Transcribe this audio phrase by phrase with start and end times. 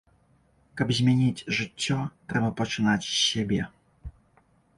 [0.79, 1.99] Каб змяніць жыццё,
[2.33, 3.61] трэба пачынаць з сябе.